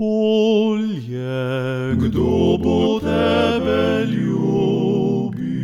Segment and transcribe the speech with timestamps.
[0.00, 5.60] polje, kdo bo tebe ljubil?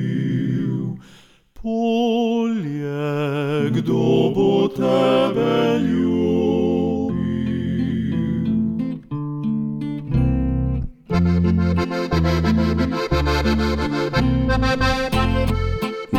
[1.62, 3.00] Polje,
[3.70, 7.16] kdo bo tebe ljubil?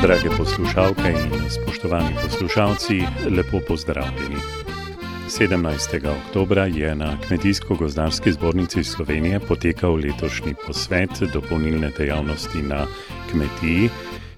[0.01, 4.76] Drage poslušalke in spoštovani poslušalci, lepo pozdravljeni.
[5.39, 6.07] 17.
[6.25, 12.85] oktober je na Kmetijsko-gozdarski zbornici Slovenije potekal letošnji posvet dopolnilne dejavnosti na
[13.31, 13.89] kmetiji,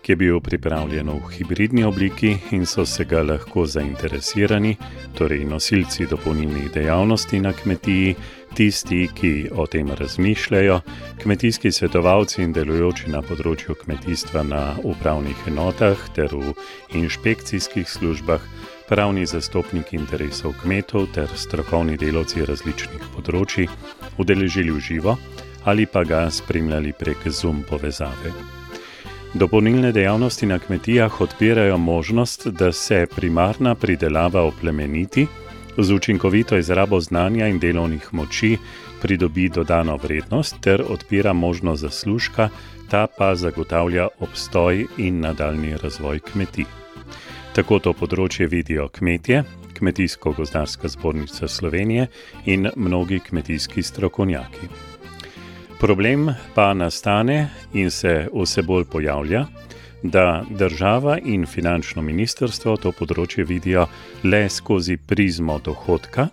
[0.01, 4.75] ki je bil pripravljen v hibridni obliki in so se ga lahko zainteresirani,
[5.17, 8.15] torej nosilci dopolnilnih dejavnosti na kmetiji,
[8.53, 10.81] tisti, ki o tem razmišljajo,
[11.23, 16.51] kmetijski svetovalci in delujoči na področju kmetijstva na upravnih enotah ter v
[16.91, 18.43] inšpekcijskih službah
[18.89, 23.67] pravni zastopniki interesov kmetov ter strokovni delavci različnih področji
[24.17, 25.13] udeležili v živo
[25.69, 28.31] ali pa ga spremljali prek Zoom povezave.
[29.33, 35.27] Dopolnilne dejavnosti na kmetijah odpirajo možnost, da se primarna pridelava oplemeniti,
[35.77, 38.57] z učinkovito izrabo znanja in delovnih moči
[39.01, 42.49] pridobi dodano vrednost ter odpira možnost zaslužka,
[42.89, 46.78] ta pa zagotavlja obstoj in nadaljni razvoj kmetij.
[47.59, 49.41] Tako to področje vidijo kmetje,
[49.75, 52.05] Kmetijsko-gozdarska zbornica Slovenije
[52.47, 54.69] in mnogi kmetijski strokovnjaki.
[55.81, 59.41] Problem pa nastane in se vse bolj pojavlja,
[60.03, 63.89] da država in finančno ministrstvo to področje vidijo
[64.23, 66.29] le skozi prizmo dohodka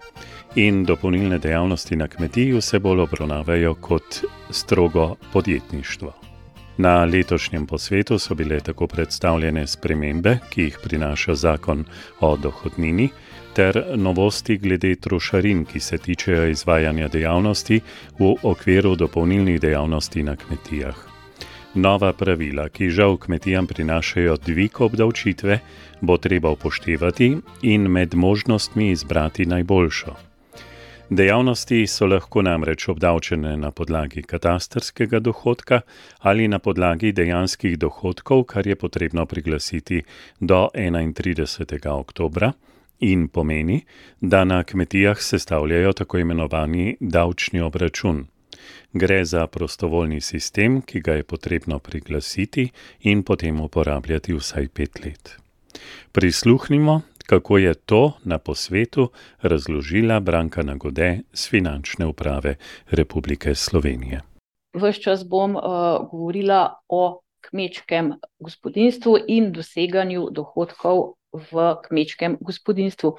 [0.55, 4.23] in dopolnilne dejavnosti na kmetiji vse bolj obravnavajo kot
[4.55, 6.26] strogo podjetništvo.
[6.79, 11.85] Na letošnjem posvetu so bile tako predstavljene spremembe, ki jih prinaša zakon
[12.21, 13.09] o dohodnini,
[13.57, 17.81] ter novosti glede trošarin, ki se tičejo izvajanja dejavnosti
[18.19, 20.97] v okviru dopolnilnih dejavnosti na kmetijah.
[21.75, 25.59] Nova pravila, ki žal kmetijam prinašajo dvig obdavčitve,
[26.01, 30.17] bo treba upoštevati in med možnostmi izbrati najboljšo.
[31.11, 35.81] Dejavnosti so lahko namreč obdavčene na podlagi katastrskega dohodka
[36.19, 40.03] ali na podlagi dejanskih dohodkov, kar je potrebno priglasiti
[40.41, 41.89] do 31.
[41.89, 42.53] oktobra
[43.01, 43.85] in pomeni,
[44.21, 48.27] da na kmetijah sestavljajo tako imenovani davčni obračun.
[48.93, 55.37] Gre za prostovoljni sistem, ki ga je potrebno priglasiti in potem uporabljati vsaj pet let.
[56.13, 59.11] Prisluhnimo, kako je to na posvetu
[59.43, 62.57] razložila Branka Nagode z finančne uprave
[62.91, 64.21] Republike Slovenije.
[64.75, 65.63] Ves čas bom uh,
[66.11, 67.21] govorila o
[67.51, 73.17] kmečkem gospodinstvu in doseganju dohodkov v kmečkem gospodinstvu.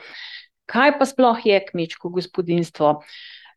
[0.67, 3.01] Kaj pa sploh je kmečko gospodinstvo?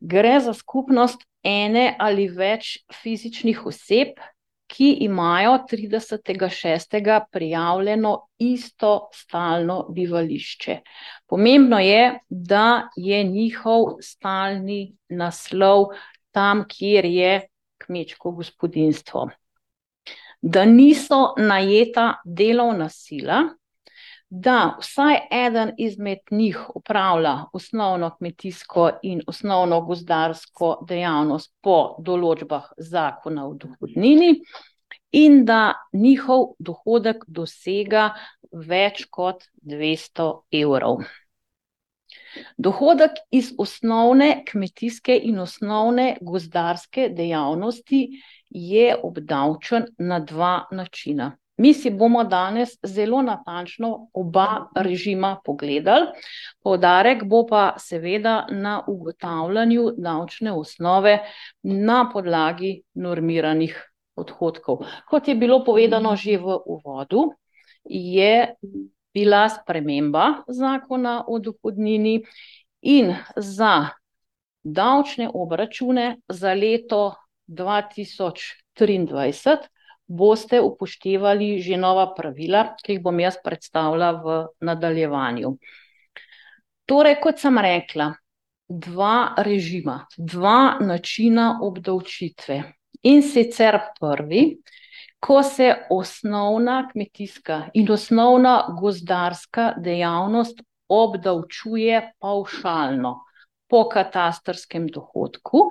[0.01, 4.15] Gre za skupnost ene ali več fizičnih oseb,
[4.71, 7.21] ki imajo 30.6.
[7.33, 10.79] prijavljeno isto stalno bivališče.
[11.27, 15.85] Pomembno je, da je njihov stalni naslov
[16.31, 17.41] tam, kjer je
[17.79, 19.29] kmečko gospodinstvo.
[20.41, 23.43] Da niso najeta delovna sila,
[24.31, 33.49] da vsaj eden izmed njih upravlja osnovno kmetijsko in osnovno gozdarsko dejavnost po določbah zakona
[33.49, 34.37] o dohodnini,
[35.13, 38.11] in da njihov dohodek dosega
[38.53, 40.31] več kot 200
[40.63, 41.03] evrov.
[42.57, 48.01] Dohodek iz osnovne kmetijske in osnovne gozdarske dejavnosti
[48.51, 51.33] je obdavčen na dva načina.
[51.61, 56.07] Mi si bomo danes zelo natančno oba režima pogledali,
[56.65, 61.19] poudarek bo pa seveda na ugotavljanju davčne osnove
[61.63, 63.77] na podlagi normiranih
[64.17, 64.87] odhodkov.
[65.09, 67.29] Kot je bilo povedano že v uvodu,
[67.85, 68.55] je
[69.15, 72.23] bila sprememba zakona o dohodnini
[72.81, 73.89] in za
[74.65, 77.15] davčne obračune za leto
[77.49, 79.80] 2023
[80.11, 85.55] boste upoštevali že nova pravila, ki jih bom jaz predstavila v nadaljevanju.
[86.91, 88.11] Torej, kot sem rekla,
[88.67, 92.63] dva režima, dva načina obdavčitve.
[93.07, 94.59] In sicer prvi,
[95.23, 103.15] ko se osnovna kmetijska in osnovna gozdarska dejavnost obdavčuje pavšalno
[103.71, 105.71] po katastrskem dohodku,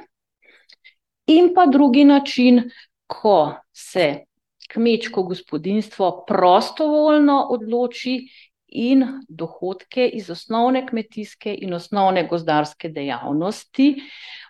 [1.28, 2.70] in pa drugi način,
[3.08, 4.29] ko se
[4.74, 8.20] kmečko gospodinstvo prostovoljno odloči
[8.68, 13.96] in dohodke iz osnovne kmetijske in osnovne gozdarske dejavnosti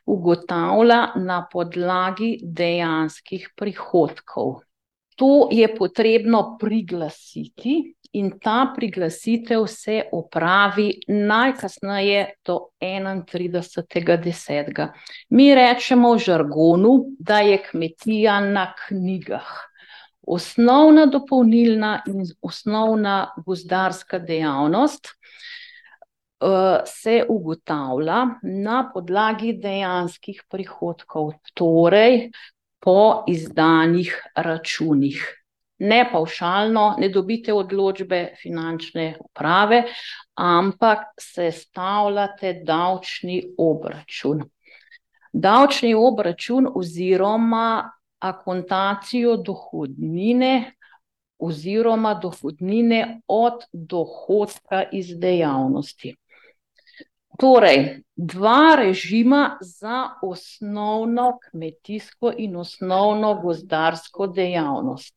[0.05, 4.55] ugotavlja na podlagi dejanskih prihodkov.
[5.15, 14.87] To je potrebno priglasiti, in ta priglasitev se opravi najkasneje do 31.10.
[15.29, 19.68] Mi rečemo v žargonu, da je kmetija na knjigah.
[20.29, 32.29] Osnovna dopolnilna in osnovna gozdarska dejavnost uh, se ugotavlja na podlagi dejanskih prihodkov, torej
[32.79, 35.25] po izdanih računih.
[35.79, 39.83] Ne pavšalno, ne dobite odločbe finančne uprave,
[40.35, 44.43] ampak sestavljate davčni obračun.
[45.33, 50.73] Davčni obračun oziroma akontacijo dohodnine
[51.39, 56.15] oziroma dohodnine od dohodka iz dejavnosti.
[57.39, 65.15] Torej, dva režima za osnovno kmetijsko in osnovno gozdarsko dejavnost.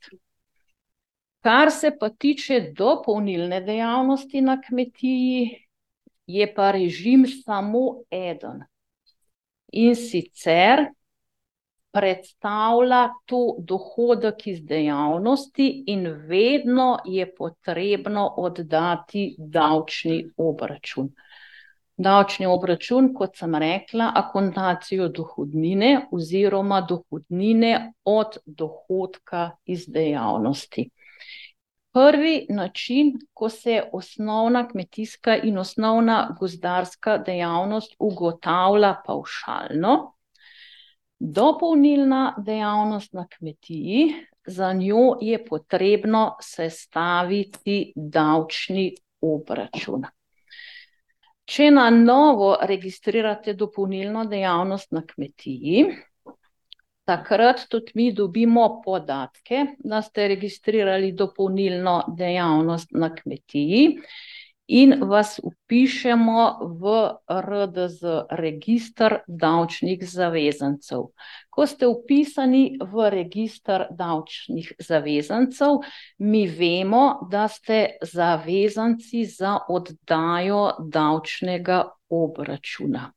[1.40, 5.66] Kar se pa tiče dopolnilne dejavnosti na kmetiji,
[6.26, 8.62] je pa režim samo eden.
[9.72, 10.86] In sicer
[11.92, 21.10] predstavlja to dohodek iz dejavnosti, in vedno je potrebno oddati davčni obračun.
[21.96, 30.88] Davčni obračun, kot sem rekla, akontacijo dohodnine oziroma dohodnine od dohodka iz dejavnosti.
[31.92, 40.14] Prvi način, ko se osnovna kmetijska in osnovna gozdarska dejavnost ugotavlja pavšalno,
[41.22, 44.14] dopolnilna dejavnost na kmetiji,
[44.46, 50.06] za njo je potrebno sestaviti davčni obračun.
[51.44, 55.84] Če na novo registrirate dopolnilno dejavnost na kmetiji,
[57.06, 63.98] takrat tudi mi dobimo podatke, da ste registrirali dopolnilno dejavnost na kmetiji
[64.72, 66.44] in vas vpišemo
[66.80, 66.92] v
[67.28, 68.00] RDZ,
[68.40, 71.10] registr davčnih zavezancev.
[71.52, 75.82] Ko ste vpisani v registr davčnih zavezancev,
[76.24, 83.10] mi vemo, da ste zavezanci za oddajo davčnega obračuna.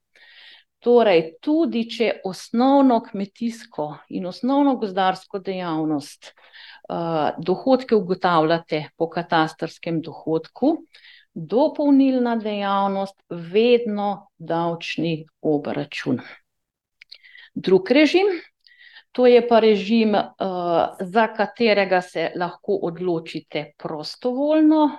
[0.83, 6.33] Torej, tudi če osnovno kmetijsko in osnovno gozdarsko dejavnost,
[7.41, 10.75] dohodke ugotavljate po katastrskem dohodku,
[11.35, 16.19] dopolnilna dejavnost vedno davčni obračun.
[17.53, 18.27] Drug režim,
[19.11, 20.15] to je pa režim,
[20.99, 24.89] za katerega se lahko odločite prostovoljno.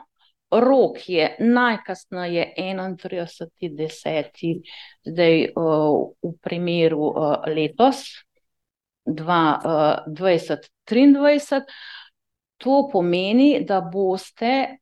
[0.50, 4.52] Rok je najkasneje enaintrideseti deseti,
[5.04, 7.10] zdaj, v primeru,
[7.50, 8.04] letos,
[9.04, 11.64] dva, dvajset triindvajset.
[12.62, 14.78] To pomeni, da boste,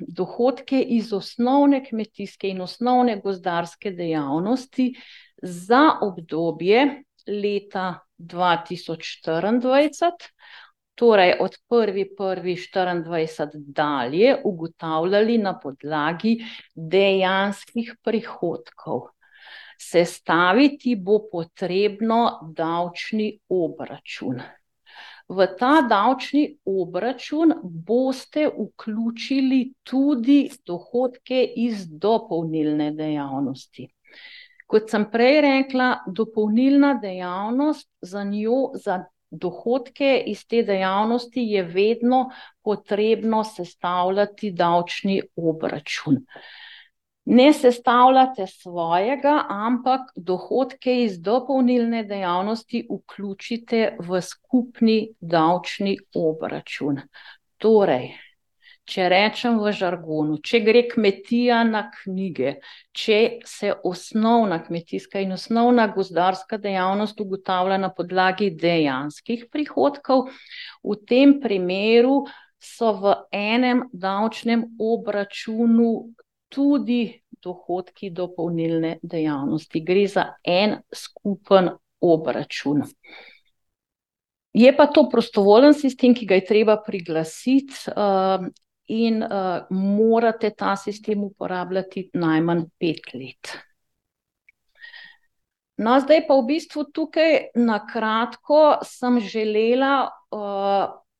[0.00, 4.94] dohodke iz osnovne kmetijske in osnovne gozdarske dejavnosti
[5.42, 10.28] za obdobje leta dva tisoč štiriindvajset,
[10.94, 16.38] torej od prvi prvi štiriindvajset dalje, ugotavljali na podlagi
[16.74, 19.08] dejanskih prihodkov.
[19.80, 24.40] Sestaviti bo potrebno davčni obračun.
[25.28, 33.88] V ta davčni obračun boste vključili tudi dohodke iz dopolnilne dejavnosti.
[34.66, 42.30] Kot sem prej rekla, dopolnilna dejavnost, za njo, za dohodke iz te dejavnosti je vedno
[42.62, 46.20] potrebno sestavljati davčni obračun.
[47.24, 57.00] Ne sestavljate svojega, ampak dohodke iz dopolnilne dejavnosti vključite v skupni davčni obračun.
[57.56, 58.10] Torej,
[58.84, 62.58] če rečem v žargonu, če gre kmetija na knjige,
[62.92, 70.28] če se osnovna kmetijska in osnovna gozdarska dejavnost ugotavlja na podlagi dejanskih prihodkov,
[70.84, 72.26] v tem primeru
[72.60, 76.12] so v enem davčnem obračunu
[76.54, 77.02] tudi
[77.42, 79.82] dohodki dopolnilne dejavnosti.
[79.84, 82.84] Gre za en skupen obračun.
[84.54, 87.90] Je pa to prostovoljen sistem, ki ga je treba priglasiti,
[88.86, 89.24] in,
[89.70, 93.56] morate ta sistem uporabljati najmanj pet let.
[95.76, 100.12] No, zdaj pa v bistvu tukaj na kratko sem želela,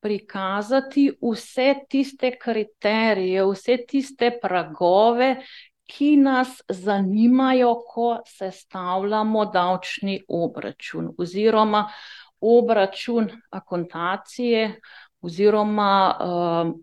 [0.05, 5.31] prikazati vse tiste kriterije, vse tiste pragove,
[5.89, 11.89] ki nas zanimajo, ko sestavljamo davčni obračun oziroma
[12.41, 14.81] obračun akontacije
[15.21, 16.75] oziroma uh,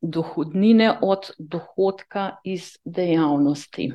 [0.00, 3.92] dohodnine od dohodka iz dejavnosti.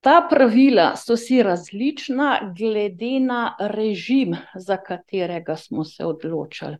[0.00, 6.76] Ta pravila so si različna, glede na režim, za katerega smo se odločili.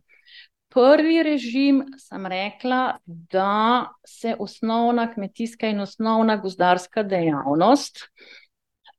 [0.69, 8.03] Prvi režim, sem rekla, da se osnovna kmetijska in osnovna gozdarska dejavnost,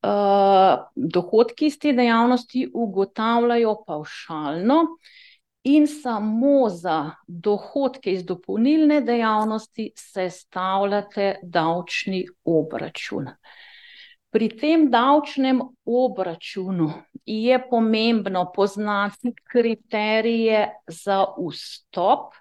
[0.03, 4.81] uh, dohodki iz te dejavnosti ugotavljajo paušalno
[5.65, 13.29] in samo za dohodke iz dopolnilne dejavnosti sestavljate davčni obračun.
[14.31, 16.91] Pri tem davčnem obračunu
[17.25, 22.35] je pomembno poznati kriterije za vstop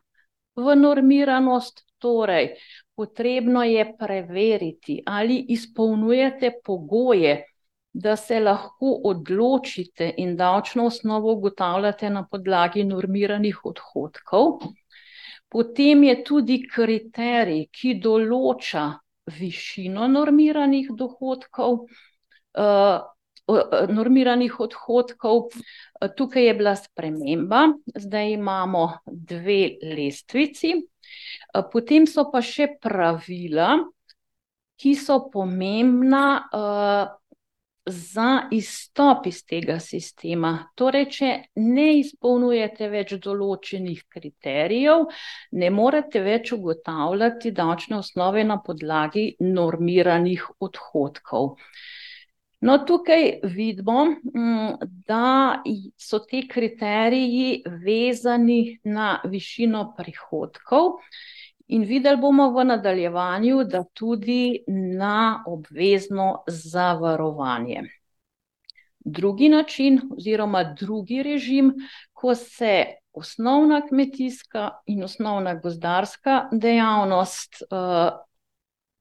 [0.55, 2.57] v normiranost, torej
[2.95, 7.45] potrebno je preveriti, ali izpolnjujete pogoje,
[7.93, 14.59] da se lahko odločite in davčno osnovo ugotavljate na podlagi normiranih odhodkov.
[15.49, 18.89] Potem je tudi kriterij, ki določa
[19.27, 21.85] višino normiranih dohodkov,
[22.57, 22.99] uh,
[23.89, 25.49] normiranih odhodkov.
[26.17, 30.73] Tukaj je bila sprememba, zdaj imamo dve lestvici,
[31.71, 33.77] potem so pa še pravila,
[34.77, 36.25] ki so pomembna.
[37.87, 40.51] Za izstop iz tega sistema.
[40.75, 41.29] Torej, če
[41.63, 45.05] ne izpolnjujete več določenih kriterijev,
[45.61, 51.55] ne morete več ugotavljati davčne osnove na podlagi normiranih odhodkov.
[52.67, 54.03] No, tukaj vidimo,
[54.35, 55.63] mm, da
[55.97, 60.97] so ti kriteriji vezani na višino prihodkov.
[61.67, 67.81] In videli bomo v nadaljevanju, da tudi na obvezno zavarovanje.
[68.99, 71.73] Drugi način, oziroma drugi režim,
[72.13, 78.11] ko se osnovna kmetijska in osnovna gozdarska dejavnost, eh,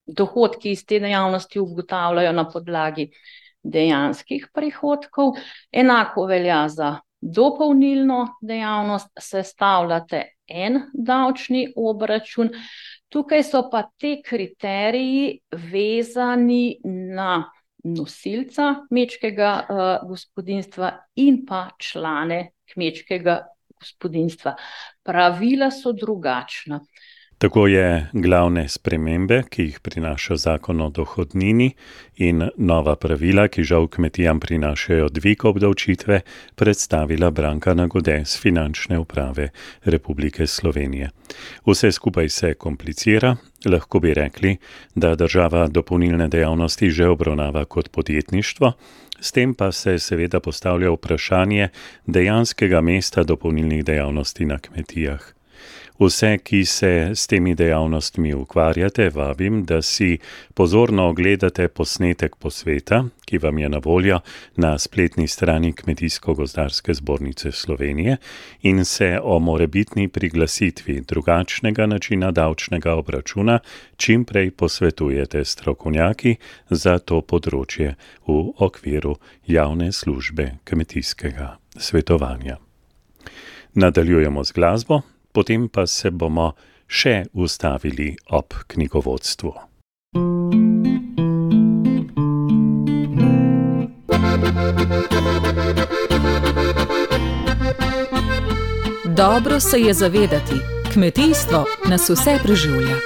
[0.06, 3.10] dohodki iz te dejavnosti ugotavljajo na podlagi
[3.62, 5.32] dejanskih prihodkov,
[5.72, 12.50] enako velja za dopolnilno dejavnost, sestavljate en davčni obračun.
[13.08, 15.40] Tukaj so pa te kriteriji
[15.72, 17.44] vezani na
[17.84, 20.90] nosilca kmečkega uh, gospodinstva
[21.22, 23.40] in pa člane kmečkega
[23.78, 24.56] gospodinstva.
[25.06, 26.80] Pravila so drugačna.
[27.38, 31.74] Tako je glavne spremembe, ki jih prinaša zakon o dohodnini
[32.16, 36.20] in nova pravila, ki žal kmetijam prinašajo dvig obdavčitve,
[36.54, 39.50] predstavila Branka Nagode z finančne uprave
[39.84, 41.10] Republike Slovenije.
[41.66, 44.56] Vse skupaj se komplicira, lahko bi rekli,
[44.94, 48.72] da država dopolnilne dejavnosti že obravnava kot podjetništvo,
[49.20, 51.68] s tem pa se seveda postavlja vprašanje
[52.06, 55.35] dejanskega mesta dopolnilnih dejavnosti na kmetijah.
[55.98, 60.18] Vse, ki se s temi dejavnostmi ukvarjate, vabim, da si
[60.54, 64.20] pozorno ogledate posnetek posveta, ki vam je na voljo
[64.56, 68.16] na spletni strani Kmetijsko-gozdarske zbornice Slovenije
[68.62, 73.58] in se o morebitni priglasitvi drugačnega načina davčnega obračuna
[73.96, 76.36] čim prej posvetujete strokovnjaki
[76.70, 77.94] za to področje
[78.28, 82.60] v okviru javne službe kmetijskega svetovanja.
[83.74, 85.02] Nadaljujemo z glasbo
[85.36, 86.54] potem pa se bomo
[86.88, 89.52] še ustavili ob knjigovodstvu.
[99.16, 100.56] Dobro se je zavedati,
[100.92, 102.96] kmetijstvo nas vse preživlja.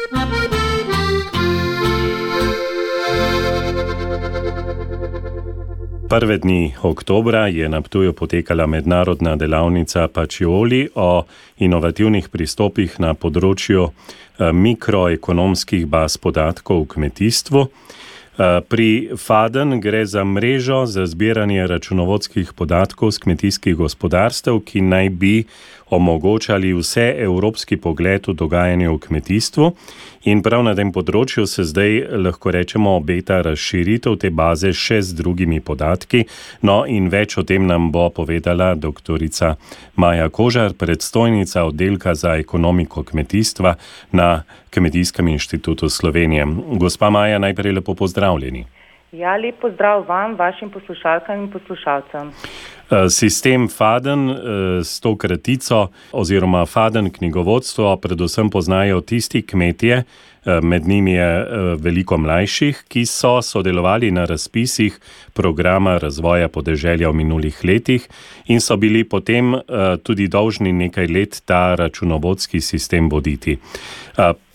[6.11, 11.23] Prve dni oktobra je na Ptuju potekala mednarodna delavnica Pačioli o
[11.63, 17.63] inovativnih pristopih na področju eh, mikroekonomskih baz podatkov v kmetijstvu.
[17.63, 25.15] Eh, pri FADEN gre za mrežo za zbiranje računovodskih podatkov z kmetijskih gospodarstev, ki naj
[25.15, 25.35] bi
[25.91, 29.73] omogočali vse evropski pogled v dogajanje v kmetijstvu.
[30.25, 35.17] In prav na tem področju se zdaj lahko rečemo obeta razširitev te baze še z
[35.17, 36.27] drugimi podatki.
[36.63, 39.55] No, in več o tem nam bo povedala doktorica
[39.97, 43.77] Maja Kožar, predstojnica oddelka za ekonomiko kmetijstva
[44.13, 46.45] na Kmetijskem inštitutu Slovenije.
[46.79, 48.80] Gospa Maja, najprej lepo pozdravljeni.
[49.13, 52.29] Ja, lep pozdrav vam, vašim poslušalkam in poslušalcem.
[52.91, 54.37] Eh, sistem Faden eh,
[54.85, 60.05] s to kratico oziroma Faden knjigovodstvo predvsem poznajo tisti kmetje,
[60.63, 61.47] med njimi je eh,
[61.79, 64.99] veliko mlajših, ki so sodelovali na razpisih
[65.33, 68.09] programa razvoja podeželja v minulih letih
[68.47, 69.63] in so bili potem eh,
[70.03, 73.59] tudi dolžni nekaj let ta računovodski sistem voditi.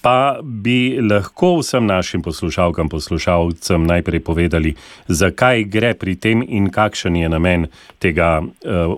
[0.01, 4.75] Pa bi lahko vsem našim poslušalkam, poslušalcem najprej povedali,
[5.07, 7.65] zakaj gre pri tem in kakšen je namen
[7.99, 8.43] tega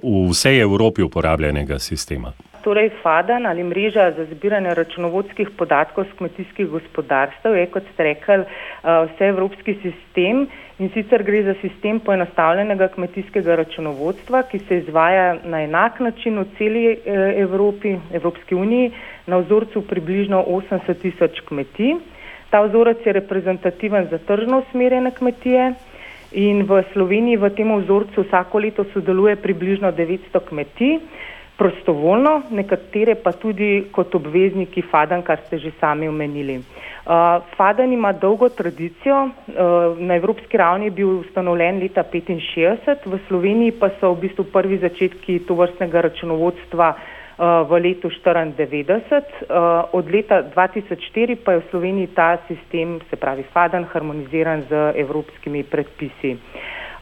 [0.03, 2.34] v vsej Evropi uporabljenega sistema
[2.68, 8.44] torej FADAN ali mreža za zbiranje računovodskih podatkov z kmetijskih gospodarstv je, kot ste rekli,
[8.44, 8.48] eh,
[9.14, 10.48] vseevropski sistem
[10.80, 16.46] in sicer gre za sistem poenostavljenega kmetijskega računovodstva, ki se izvaja na enak način v
[16.58, 16.98] celi eh,
[17.46, 18.92] Evropi, Evropski uniji,
[19.28, 21.96] na vzorcu približno 80 tisoč kmetij.
[22.50, 25.74] Ta vzorec je reprezentativen za tržno usmerjene kmetije.
[26.32, 31.00] In v Sloveniji v tem vzorcu vsako leto sodeluje približno 900 kmetij
[31.58, 36.58] prostovoljno, nekatere pa tudi kot obvezniki FADAN, kar ste že sami omenili.
[36.58, 43.20] Uh, FADAN ima dolgo tradicijo, uh, na evropski ravni je bil ustanovljen leta 1965, v
[43.28, 47.00] Sloveniji pa so v bistvu prvi začetki tovrstnega računovodstva uh,
[47.70, 49.48] v letu 1994.
[49.94, 55.64] Od leta 2004 pa je v Sloveniji ta sistem, se pravi FADAN, harmoniziran z evropskimi
[55.64, 56.38] predpisi.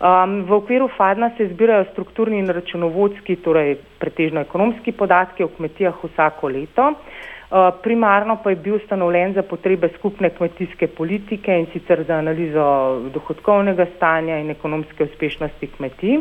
[0.05, 6.03] Um, v okviru FADNA se zbirajo strukturni in računovodski, torej pretežno ekonomski podatki o kmetijah
[6.03, 6.91] vsako leto.
[6.91, 12.67] Uh, primarno pa je bil ustanovljen za potrebe skupne kmetijske politike in sicer za analizo
[13.13, 16.19] dohodkovnega stanja in ekonomske uspešnosti kmetij.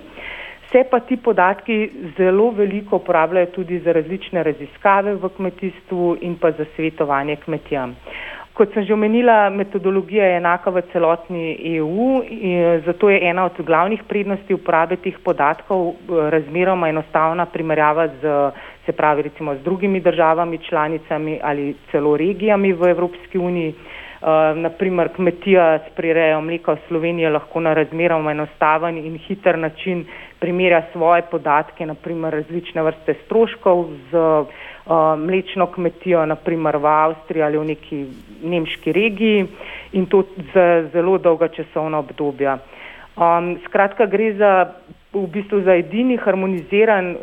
[0.73, 1.76] Se pa ti podatki
[2.17, 7.97] zelo veliko uporabljajo tudi za različne raziskave v kmetijstvu in pa za svetovanje kmetijam.
[8.55, 13.59] Kot sem že omenila, metodologija je enaka v celotni EU in zato je ena od
[13.59, 18.35] glavnih prednosti uporabe teh podatkov eh, razmeroma enostavna primerjava z,
[18.87, 23.75] se pravi, recimo z drugimi državami, članicami ali celo regijami v Evropski uniji.
[24.25, 29.59] Uh, eh, naprimer, kmetija s prirejo mleka v Sloveniji lahko na razmeroma enostaven in hiter
[29.59, 30.07] način
[30.41, 34.47] primerja svoje podatke, naprimer različne vrste stroškov z uh,
[35.16, 38.05] mlečno kmetijo, naprimer v Avstriji ali v neki
[38.44, 39.47] nemški regiji
[39.92, 42.59] in to za zelo dolga časovna obdobja.
[43.16, 44.51] Um, skratka, gre za
[45.14, 47.18] v bistvu za edini harmoniziran uh,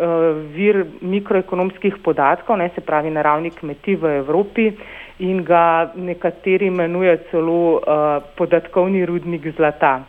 [0.56, 4.71] vir mikroekonomskih podatkov, ne se pravi na ravni kmetij v Evropi
[5.19, 10.00] in ga nekateri imenujejo celo uh, podatkovni rudnik zlata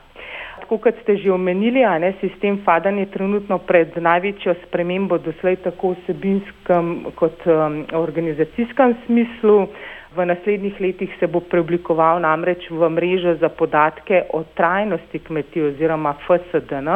[0.72, 5.56] tako kot ste že omenili, a ne sistem FADAN je trenutno pred največjo spremembo doslej
[5.60, 9.68] tako vsebinskem kot um, organizacijskem smislu.
[10.16, 16.14] V naslednjih letih se bo preoblikoval namreč v mrežo za podatke o trajnosti kmetij oziroma
[16.24, 16.88] FSDN.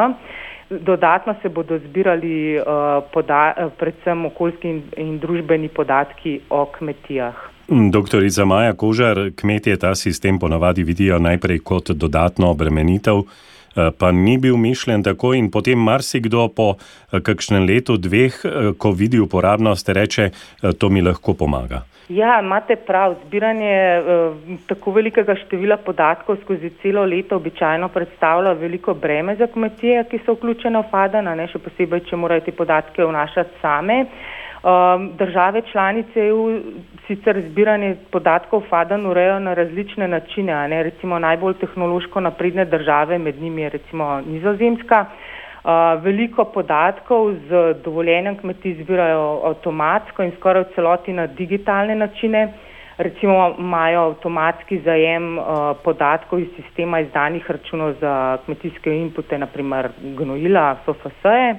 [0.69, 2.65] Dodatno se bodo zbirali uh,
[3.13, 7.35] poda, predvsem okoljski in, in družbeni podatki o kmetijah.
[7.69, 13.21] Doktorica Maja Kožar, kmetje ta sistem ponavadi vidijo najprej kot dodatno obremenitev.
[13.77, 18.71] Eh, pa ni bil mišljen tako in potem marsikdo po eh, kakšnem letu, dveh, eh,
[18.77, 20.31] ko vidi uporabnost, reče,
[20.79, 21.83] to mi lahko pomaga.
[22.09, 23.15] Ja, imate prav.
[23.25, 30.05] Zbiranje eh, tako velikega števila podatkov skozi celo leto običajno predstavlja veliko breme za kmetije,
[30.07, 34.05] ki so vključene v FADAN, še posebej, če morajo te podatke vnašati same.
[34.57, 36.59] Um, države članice EU
[37.07, 43.41] sicer zbiranje podatkov FADAN urejo na različne načine, ne, recimo najbolj tehnološko napredne države, med
[43.41, 45.05] njimi je recimo nizozemska.
[45.63, 45.71] Uh,
[46.03, 47.49] veliko podatkov z
[47.83, 52.53] dovoljenjem kmetij zbirajo avtomatsko in skoraj v celoti na digitalne načine.
[52.97, 55.45] Recimo imajo avtomatski zajem uh,
[55.83, 58.15] podatkov iz sistema izdanih računov za
[58.45, 61.51] kmetijske inpute, naprimer gnojila, FFS-je.
[61.51, 61.57] Uh,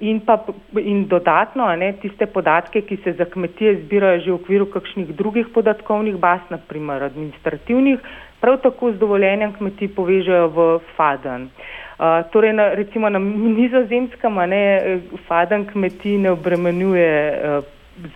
[0.00, 0.44] in, pa,
[0.76, 5.48] in dodatno, ne, tiste podatke, ki se za kmetije zbirajo že v okviru kakšnih drugih
[5.54, 7.98] podatkovnih baz, naprimer administrativnih,
[8.40, 11.48] prav tako z dovoljenjem kmetij povežejo v FADAN.
[11.94, 14.64] Uh, torej, na, recimo na nizozemskem, ne,
[15.28, 17.64] FADAN kmetij ne obremenjuje uh,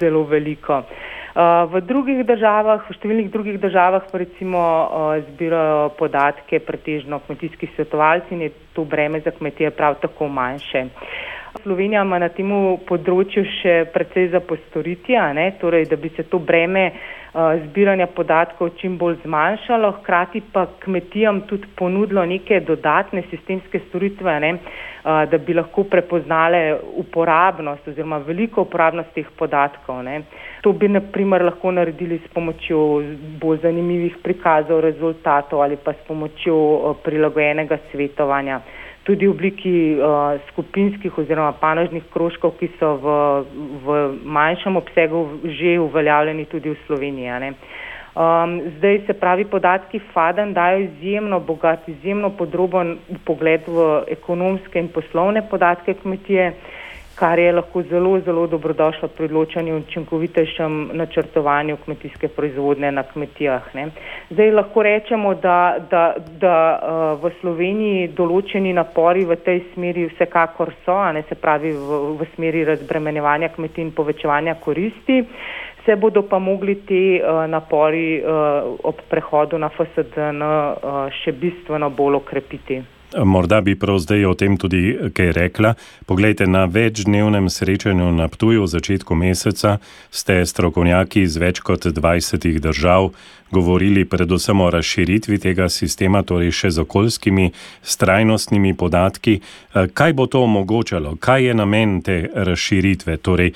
[0.00, 0.82] zelo veliko.
[0.82, 4.60] Uh, V drugih državah, v številnih drugih državah pa recimo
[5.28, 10.86] zbirajo podatke pretežno kmetijski svetovalci in je to breme za kmetije prav tako manjše.
[11.62, 12.50] Slovenija ima na tem
[12.88, 15.16] področju še precej za postoriti,
[15.60, 16.90] torej, da bi se to breme
[17.34, 24.52] zbiranja podatkov čim bolj zmanjšalo, hkrati pa kmetijam tudi ponudilo neke dodatne sistemske storitve, ne,
[25.04, 26.62] da bi lahko prepoznale
[26.96, 30.02] uporabnost oziroma veliko uporabnost teh podatkov.
[30.02, 30.22] Ne.
[30.62, 32.80] To bi naprimer lahko naredili s pomočjo
[33.40, 36.58] bolj zanimivih prikazov rezultatov ali pa s pomočjo
[37.04, 38.60] prilagojenega svetovanja
[39.08, 43.06] tudi v obliki uh, skupinskih oziroma panožnih krožkov, ki so v,
[43.80, 43.86] v
[44.28, 47.54] manjšem obsegu že uveljavljeni tudi v Sloveniji.
[48.18, 54.92] Um, zdaj se pravi, podatki FADEN dajo izjemno bogat, izjemno podroben pogled v ekonomske in
[54.92, 56.52] poslovne podatke kmetije.
[56.52, 56.77] Uh,
[57.18, 63.74] kar je lahko zelo, zelo dobrodošlo pri odločanju in učinkovitejšem načrtovanju kmetijske proizvodne na kmetijah.
[63.74, 63.88] Ne.
[64.30, 70.70] Zdaj lahko rečemo, da, da, da uh, v Sloveniji določeni napori v tej smeri vsekakor
[70.84, 75.24] so, ne, se pravi v, v smeri razbremenevanja kmetij in povečevanja koristi.
[75.86, 81.90] Se bodo pa mogli ti uh, napori uh, ob prehodu na FSDN uh, še bistveno
[81.90, 82.97] bolj okrepiti.
[83.16, 85.74] Morda bi prav zdaj o tem tudi kaj rekla.
[86.06, 89.78] Poglejte, na večdnevnem srečanju na Ptuju v začetku meseca
[90.10, 93.10] ste strokovnjaki iz več kot 20 držav
[93.50, 97.50] govorili predvsem o razširitvi tega sistema, torej še z okoljskimi,
[97.82, 99.40] strajnostnimi podatki.
[99.72, 101.16] Kaj bo to omogočalo?
[101.16, 103.16] Kaj je namen te razširitve?
[103.16, 103.54] Torej,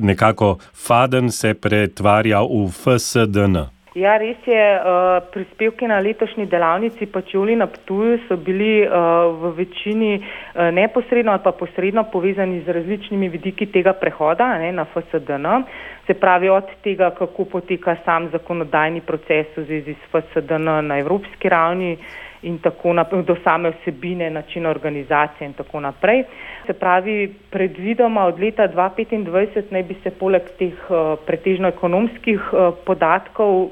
[0.00, 3.79] nekako Faden se pretvarja v FSDN.
[3.94, 8.94] Ja, res je, uh, prispevki na letošnji delavnici Pačoli na Ptuju so bili uh,
[9.34, 14.84] v večini uh, neposredno ali pa posredno povezani z različnimi vidiki tega prehoda ne, na
[14.84, 15.66] FSDN.
[16.06, 21.48] Se pravi od tega, kako poteka sam zakonodajni proces v zvezi s FSDN na evropski
[21.48, 21.96] ravni,
[22.42, 26.24] in tako naprej, do same vsebine, načina organizacije in tako naprej.
[26.66, 32.74] Se pravi, predvidoma od leta 2025 naj bi se poleg teh uh, pretežno ekonomskih uh,
[32.86, 33.70] podatkov uh,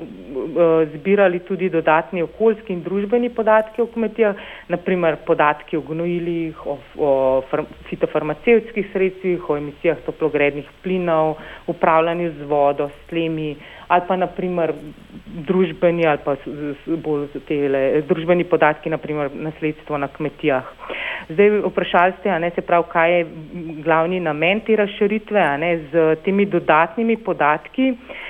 [0.94, 4.36] zbirali tudi dodatni okoljski in družbeni podatki o kmetijah,
[4.68, 7.10] naprimer podatki o gnojilih, o, o
[7.90, 13.56] fitofarmacevskih sredstvih, o emisijah toplogrednih plinov, upravljanju z vodo, s tlemi
[13.88, 14.72] ali pa naprimer
[15.48, 16.36] družbeni ali pa
[17.02, 20.64] bolj tele, družbeni podatki, naprimer nasledstvo na kmetijah.
[21.28, 23.26] Zdaj vprašali ste, ne, se pravi, kaj je
[23.84, 28.28] glavni namen te razširitve, ne, z temi dodatnimi podatki uh,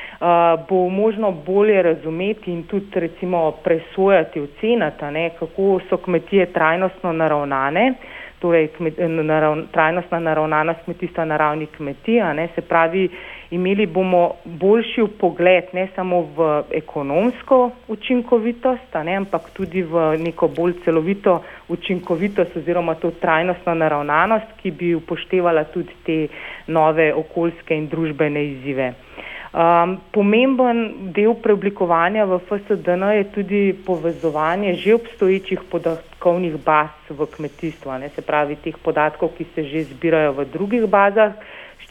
[0.69, 7.93] bo možno bolje razumeti in tudi recimo presojati, ocenati, ne, kako so kmetije trajnostno naravnane,
[8.39, 13.09] torej kmet, narav, trajnostna naravnanost kmetijstva na ravni kmetija, ne, se pravi,
[13.51, 20.75] imeli bomo boljši pogled ne samo v ekonomsko učinkovitost, ne, ampak tudi v neko bolj
[20.85, 26.19] celovito učinkovitost oziroma to trajnostno naravnanost, ki bi upoštevala tudi te
[26.67, 28.93] nove okoljske in družbene izzive.
[29.49, 37.97] Um, pomemben del preoblikovanja v FSDN je tudi povezovanje že obstoječih podatkovnih baz v kmetijstvu,
[37.99, 41.33] ne, se pravi teh podatkov, ki se že zbirajo v drugih bazah,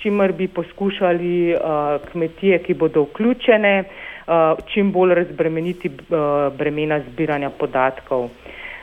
[0.02, 1.60] čimer bi poskušali uh,
[2.12, 4.34] kmetije, ki bodo vključene, uh,
[4.74, 8.30] čim bolj razbremeniti uh, bremena zbiranja podatkov.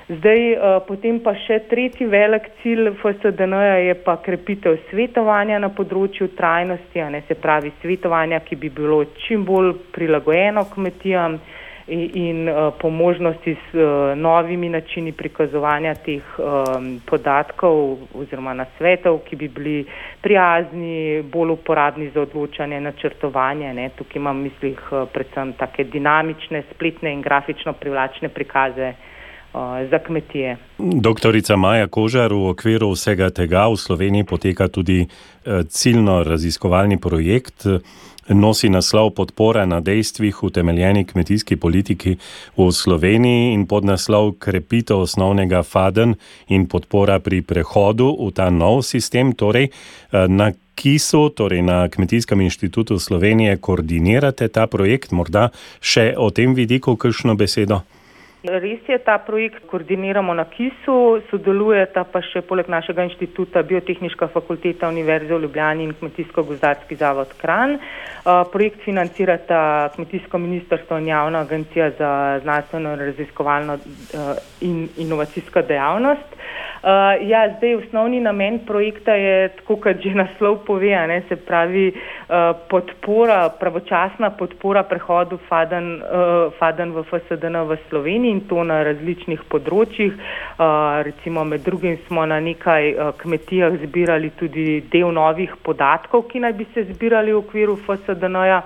[0.09, 6.29] Zdaj, uh, potem pa še tretji velik cilj FSDN-ja je pa krepitev svetovanja na področju
[6.37, 12.75] trajnosti, ne se pravi svetovanja, ki bi bilo čim bolj prilagojeno kmetijam, uh, in uh,
[12.81, 19.85] po možnosti s uh, novimi načini prikazovanja teh um, podatkov oziroma nasvetov, ki bi bili
[20.21, 23.75] prijazni, bolj uporabni za odločanje, načrtovanje.
[23.75, 23.91] Ne.
[23.99, 24.81] Tukaj imam v mislih
[25.13, 28.95] predvsem take dinamične, spletne in grafično privlačne prikaze.
[29.91, 30.57] Za kmetije.
[30.79, 35.07] Doktorica Maja Kožar, v okviru vsega tega v Sloveniji poteka tudi
[35.71, 37.63] ciljno raziskovalni projekt
[38.29, 42.17] nosi naslov podpora na dejstvih utemeljeni kmetijski politiki
[42.57, 46.15] v Sloveniji in pod naslov krepitev osnovnega FADEN
[46.49, 52.41] in podpora pri prehodu v ta nov sistem, torej eh, na KISU, torej na Kmetijskem
[52.41, 55.49] inštitutu Slovenije, koordinirate ta projekt, morda
[55.81, 57.85] še o tem vidiku kakšno besedo?
[58.45, 60.95] Res je, ta projekt koordiniramo na KIS-u,
[61.31, 67.79] sodelujeta pa še poleg našega inštituta Biotehnička fakulteta Univerze v Ljubljani in Kmetijsko-gozdarski zavod Kran.
[68.53, 72.11] Projekt financirata Kmetijsko ministrstvo in javna agencija za
[72.45, 73.79] znanstveno raziskovalno
[74.61, 76.37] in inovacijsko dejavnost.
[76.85, 76.91] Uh,
[77.29, 82.53] ja, zdaj osnovni namen projekta je, tako kot že naslov pove, ne, se pravi uh,
[82.69, 89.45] podpora, pravočasna podpora prehodu FADEN, uh, FADEN v FSDN v Sloveniji in to na različnih
[89.51, 90.17] področjih.
[91.09, 92.91] Recimo med drugim smo na nekaj
[93.23, 98.61] kmetijah zbirali tudi del novih podatkov, ki naj bi se zbirali v okviru FSDN-ja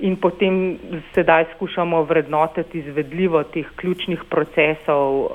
[0.00, 0.78] in potem
[1.14, 5.30] sedaj skušamo vrednotiti izvedljivo teh ključnih procesov uh,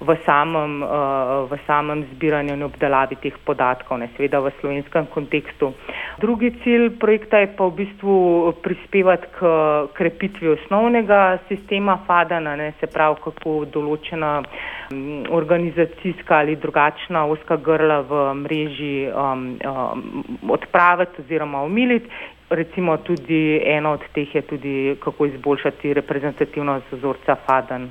[0.00, 5.72] v, samem, uh, v samem zbiranju in obdelavi teh podatkov, ne seveda v slovenskem kontekstu.
[6.20, 8.16] Drugi cilj projekta je pa v bistvu
[8.62, 9.50] prispevati k
[9.96, 18.00] krepitvi osnovnega sistema FADANA, ne, se pravi, kako določena um, organizacijska ali drugačna oska grla
[18.08, 22.10] v mreži um, um, odpraviti oziroma omiliti
[22.50, 27.90] recimo tudi eno od teh je tudi, kako izboljšati reprezentativnost vzorca FADAN.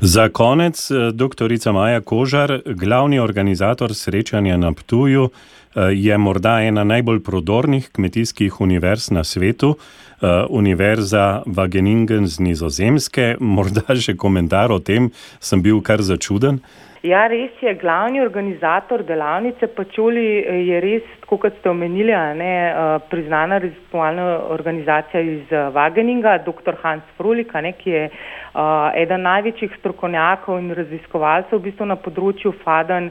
[0.00, 6.84] Za konec, eh, doktorica Maja Kožar, glavni organizator srečanja na Ptuju, eh, je morda ena
[6.84, 13.36] najbolj prodornih kmetijskih univerz na svetu, eh, Univerza Wageningen z Nizozemske.
[13.40, 15.10] Morda že komentar o tem,
[15.40, 16.60] sem bil kar začuden.
[17.02, 22.92] Ja, res je, glavni organizator delavnice Pačoli eh, je res, kot ste omenili, ne, eh,
[23.10, 26.78] priznana raziskovalna organizacija iz eh, Wageninga, dr.
[26.84, 32.52] Hans Frulika, ne, ki je uh, eden največjih strokovnjakov in raziskovalcev v bistvu na področju
[32.62, 33.10] FADAN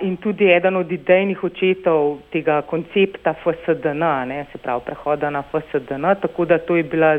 [0.00, 6.04] in tudi eden od idejnih očetov tega koncepta FSDN, ne, se pravi prehoda na FSDN,
[6.20, 7.14] tako da to je bila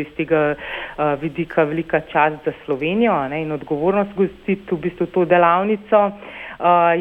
[0.00, 5.24] iz tega uh, vidika velika čast za Slovenijo ne, in odgovornost gostiti v bistvu to
[5.24, 6.06] delavnico.
[6.06, 6.12] Uh,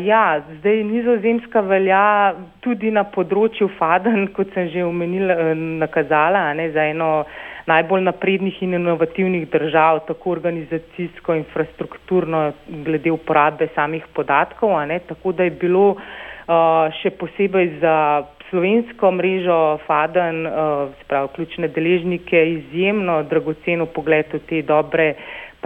[0.05, 6.85] ja, zdaj nizozemska velja tudi na področju FADN, kot sem že omenila, nakazala, ne, za
[6.85, 7.25] eno
[7.67, 12.51] najbolj naprednih in inovativnih držav, tako organizacijsko, infrastrukturno,
[12.85, 14.77] glede uporabe samih podatkov.
[14.87, 21.67] Ne, tako da je bilo uh, še posebej za slovensko mrežo FADN, uh, spravo ključne
[21.67, 25.15] deležnike, izjemno dragoceno pogled v te dobre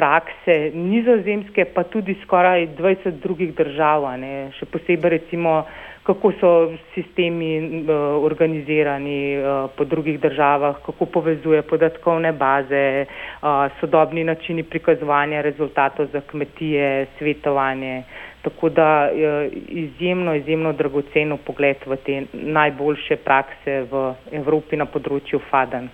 [0.01, 5.61] prakse nizozemske, pa tudi skoraj 20 drugih držav, ne, še posebej recimo
[6.03, 14.23] kako so sistemi uh, organizirani uh, po drugih državah, kako povezuje podatkovne baze, uh, sodobni
[14.23, 18.03] načini prikazovanja rezultatov za kmetije, svetovanje.
[18.41, 25.39] Tako da je izjemno, izjemno dragoceno pogled v te najboljše prakse v Evropi na področju
[25.51, 25.89] FADAN.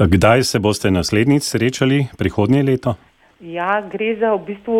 [0.00, 2.94] Kdaj se boste naslednjič srečali, prihodnje leto?
[3.40, 4.76] Ja, gre za v bistvu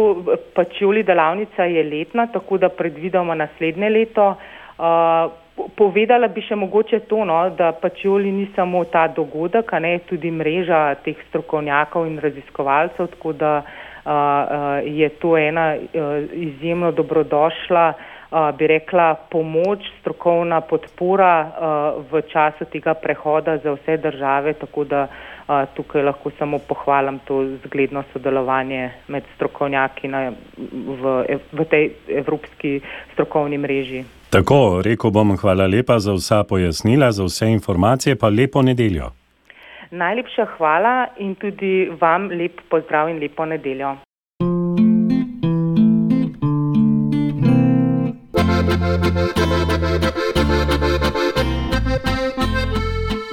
[0.52, 4.34] pačoli delavnica je letna, tako da predvidamo naslednje leto.
[4.76, 5.32] Uh,
[5.76, 10.94] povedala bi še mogoče to, no, da pačoli ni samo ta dogodek, ne tudi mreža
[11.04, 18.52] teh strokovnjakov in raziskovalcev, tako da uh, uh, je to ena uh, izjemno dobrodošla, uh,
[18.60, 25.08] bi rekla, pomoč, strokovna podpora uh, v času tega prehoda za vse države, tako da
[25.08, 25.29] uh,
[25.74, 30.32] tukaj lahko samo pohvalim to zgledno sodelovanje med strokovnjaki na,
[31.02, 31.14] v,
[31.52, 32.80] v tej evropski
[33.12, 34.04] strokovni mreži.
[34.30, 39.10] Tako, rekel bom hvala lepa za vsa pojasnila, za vse informacije, pa lepo nedeljo.
[39.90, 43.96] Najlepša hvala in tudi vam lep pozdrav in lepo nedeljo.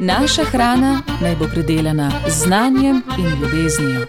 [0.01, 4.01] Naša hrana naj bo predelana z znanjem in ljubeznijo.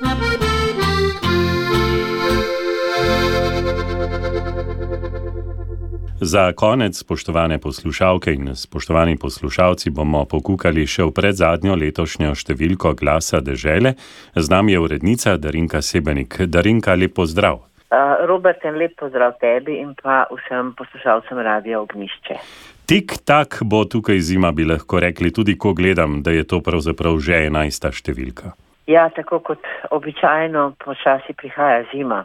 [6.21, 13.41] Za konec, spoštovane poslušalke in spoštovani poslušalci, bomo pokukali še v predzadnjo letošnjo številko glasa
[13.41, 13.95] dežele.
[14.37, 16.37] Z nami je urednica Darinka Sebenik.
[16.47, 17.65] Darinka, lep pozdrav.
[17.89, 22.77] Uh, Robert, en lep pozdrav tebi in pa vsem poslušalcem Radia Ognišče.
[22.89, 27.19] Tik tak bo tukaj zima, bi lahko rekli, tudi ko gledam, da je to pravzaprav
[27.21, 28.55] že enajsta številka.
[28.89, 32.23] Ja, tako kot običajno počasi prihaja zima.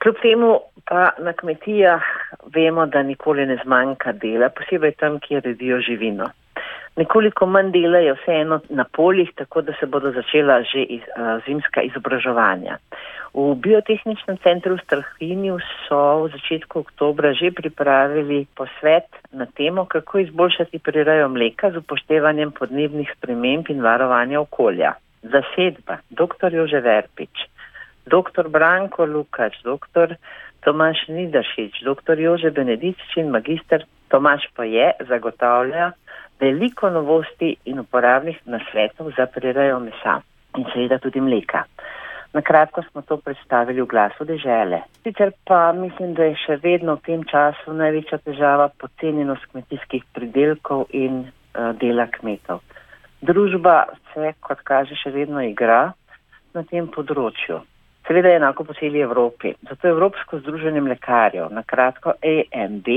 [0.00, 0.54] Kljub temu
[0.88, 2.06] pa na kmetijah
[2.54, 6.30] vemo, da nikoli ne zmanjka dela, posebej tam, kjer redijo živino.
[7.00, 11.04] Nekoliko manj dela je vseeno na poljih, tako da se bodo začela že iz,
[11.46, 12.76] zimska izobraževanja.
[13.34, 15.52] V biotehničnem centru v Strahini
[15.86, 22.52] so v začetku oktobra že pripravili posvet na temo, kako izboljšati prirejo mleka z upoštevanjem
[22.52, 24.92] podnebnih sprememb in varovanja okolja.
[25.22, 26.52] Zasedba dr.
[26.52, 27.46] Jože Verpič,
[28.12, 28.48] dr.
[28.48, 30.18] Branko Lukač, dr.
[30.60, 32.20] Tomaš Nidašič, dr.
[32.20, 35.92] Jože Benedičič in magister Tomaš pa je zagotavlja
[36.40, 40.20] veliko novosti in uporabnih nasvetov za prirejo mesa
[40.56, 41.64] in seveda tudi mleka.
[42.32, 44.82] Na kratko smo to predstavili v glasu dežele.
[45.02, 50.86] Sicer pa mislim, da je še vedno v tem času največja težava pocenjenost kmetijskih pridelkov
[50.94, 52.62] in uh, dela kmetov.
[53.20, 55.90] Družba se, kot kaže, še vedno igra
[56.54, 57.58] na tem področju.
[58.06, 59.52] Seveda je enako po celi Evropi.
[59.66, 62.88] Zato Evropsko združenje mlekarjev, na kratko AMB,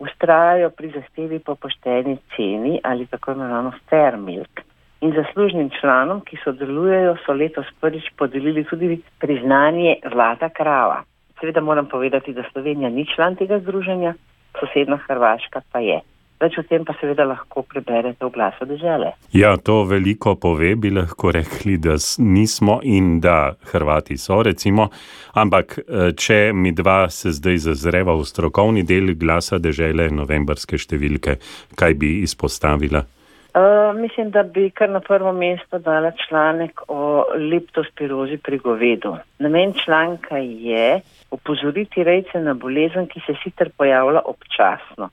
[0.00, 4.60] ustrajajo pri zahtevi po pošteni ceni ali tako imenovano fair milk.
[5.00, 11.02] In zaslužnim članom, ki sodelujejo, so letos prvič podelili tudi priznanje Zlata krava.
[11.40, 14.14] Seveda moram povedati, da Slovenija ni član tega združenja,
[14.60, 16.00] sosedna Hrvaška pa je.
[16.40, 19.12] Več o tem pa seveda lahko preberete v glasu države.
[19.36, 24.88] Ja, to veliko pove, bi lahko rekli, da nismo in da Hrvati so, recimo.
[25.34, 31.36] Ampak, eh, če mi dva se zdaj zazreva v strokovni del glasa države, novembrske številke,
[31.76, 33.04] kaj bi izpostavila?
[33.50, 39.16] Uh, mislim, da bi kar na prvo mesto dala članek o leptospirozi pri govedu.
[39.38, 41.00] Namen članka je
[41.30, 45.10] opozoriti rejce na bolezen, ki se sicer pojavlja občasno.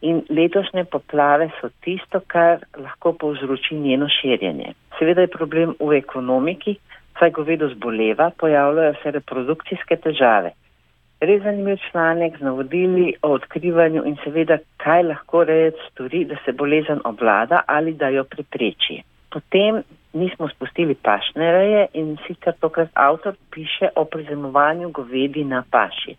[0.00, 4.72] In letošnje poplave so tisto, kar lahko povzroči njeno širjenje.
[4.98, 6.76] Seveda je problem v ekonomiki,
[7.18, 10.54] saj govedo zboleva, pojavljajo se reprodukcijske težave.
[11.20, 16.52] Res zanimiv članek z navodili o odkrivanju in seveda, kaj lahko rejec stori, da se
[16.52, 19.02] bolezen obvlada ali da jo prepreči.
[19.30, 19.82] Potem
[20.12, 26.16] nismo spustili pašne reje in sicer tokrat avtor piše o prezemovanju govedi na paši.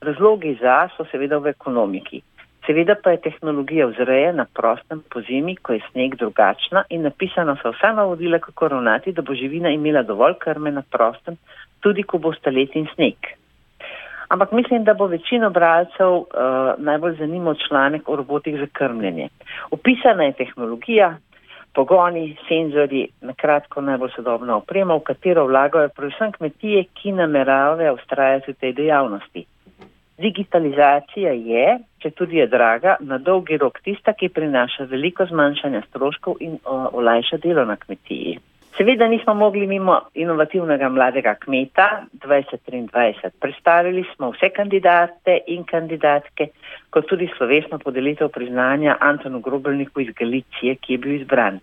[0.00, 2.22] Razlogi za so seveda v ekonomiki.
[2.66, 7.56] Seveda pa je tehnologija vzreje na prostem po zimi, ko je sneg drugačna in napisana
[7.62, 11.36] so vsa navodila, kako ravnati, da bo živina imela dovolj krme na prostem,
[11.80, 13.30] tudi ko bo stalet in sneg.
[14.28, 16.26] Ampak mislim, da bo večino bralcev uh,
[16.78, 19.28] najbolj zanimal članek o robotih za krmljenje.
[19.70, 21.16] Opisana je tehnologija,
[21.74, 28.52] pogoni, senzori, na kratko najbolj sodobna oprema, v katero vlagajo predvsem kmetije, ki nameravajo ustrajati
[28.52, 29.44] v tej dejavnosti.
[30.18, 36.38] Digitalizacija je, če tudi je draga, na dolgi rok tista, ki prinaša veliko zmanjšanja stroškov
[36.40, 38.38] in olajša delo na kmetiji.
[38.76, 41.86] Seveda nismo mogli mimo inovativnega mladega kmeta
[42.24, 43.30] 2023.
[43.40, 46.48] Predstavili smo vse kandidate in kandidatke,
[46.90, 51.60] kot tudi slovesno podelitev priznanja Antonu Grobelniku iz Galicije, ki je bil izbran.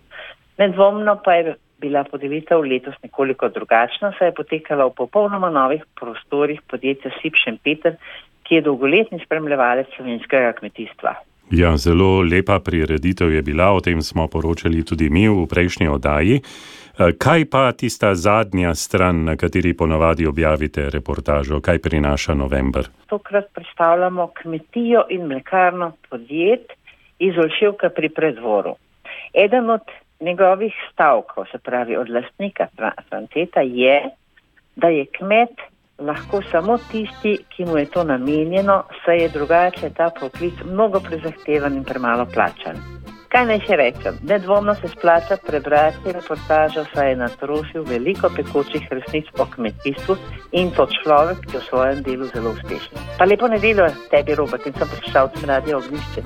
[0.58, 6.62] Nedvomno pa je bila podelitev letos nekoliko drugačna, saj je potekala v popolnoma novih prostorih
[6.70, 7.96] podjetja Sipšen Peter,
[8.44, 11.14] ki je dolgoletni spremljevalec slovenskega kmetijstva.
[11.50, 16.40] Ja, zelo lepa prireditev je bila, o tem smo poročali tudi mi v prejšnji oddaji.
[16.40, 22.88] Eh, kaj pa tista zadnja stran, na kateri ponavadi objavite reportažo, kaj prinaša november?
[23.06, 26.72] Tokrat predstavljamo kmetijo in mlekarno podjet
[27.18, 28.76] iz Olševka pri predvoru.
[29.34, 29.82] Eden od
[30.20, 32.66] njegovih stavkov, se pravi od lastnika
[33.08, 34.10] Franceta, je,
[34.76, 40.10] da je kmet lahko samo tisti, ki mu je to namenjeno, saj je drugače ta
[40.20, 43.03] poklic mnogo prezahteven in premalo plačan.
[43.34, 44.18] Kaj naj še rečem?
[44.30, 50.14] Nedvomno se splača prebrati reportažo, saj je natrošil veliko pekočih resnic o kmetijstvu
[50.60, 53.08] in to človek, ki je v svojem delu zelo uspešen.
[53.18, 56.22] Pa lepo nedeljo tebi, Robert, in sem poslušal tudi radio ognišče.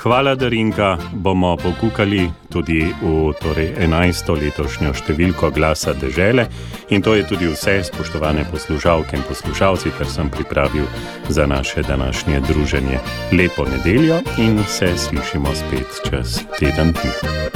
[0.00, 0.96] Hvala, Darinka.
[1.12, 4.32] Bomo pokukali tudi v torej, 11.
[4.40, 6.48] letošnjo številko glasa dežele.
[6.88, 10.88] In to je tudi vse, spoštovane poslušalke in poslušalci, kar sem pripravil
[11.28, 13.04] za naše današnje druženje.
[13.36, 17.55] Lepo nedeljo in se slišimo spet čez teden dni.